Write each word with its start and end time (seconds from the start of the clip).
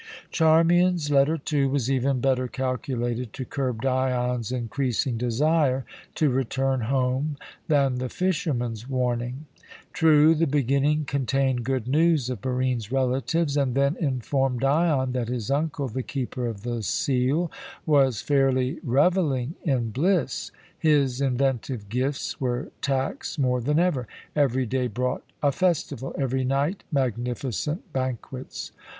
Charmian's 0.31 1.11
letter, 1.11 1.37
too, 1.37 1.69
was 1.69 1.91
even 1.91 2.21
better 2.21 2.47
calculated 2.47 3.33
to 3.33 3.45
curb 3.45 3.83
Dion's 3.83 4.51
increasing 4.51 5.15
desire 5.15 5.85
to 6.15 6.31
return 6.31 6.79
home 6.81 7.37
than 7.67 7.99
the 7.99 8.09
fisherman's 8.09 8.89
warning. 8.89 9.45
True, 9.93 10.33
the 10.33 10.47
beginning 10.47 11.05
contained 11.05 11.63
good 11.65 11.87
news 11.87 12.31
of 12.31 12.41
Barine's 12.41 12.91
relatives, 12.91 13.55
and 13.55 13.75
then 13.75 13.95
informed 13.95 14.61
Dion 14.61 15.11
that 15.11 15.27
his 15.27 15.51
uncle, 15.51 15.87
the 15.87 16.01
Keeper 16.01 16.47
of 16.47 16.63
the 16.63 16.81
Seal, 16.81 17.51
was 17.85 18.23
fairly 18.23 18.79
revelling 18.81 19.53
in 19.63 19.91
bliss. 19.91 20.49
His 20.79 21.21
inventive 21.21 21.89
gifts 21.89 22.41
were 22.41 22.71
taxed 22.81 23.37
more 23.37 23.61
than 23.61 23.77
ever. 23.77 24.07
Every 24.35 24.65
day 24.65 24.87
brought 24.87 25.21
a 25.43 25.51
festival, 25.51 26.15
every 26.17 26.43
night 26.43 26.85
magnificent 26.91 27.93
banquets. 27.93 28.71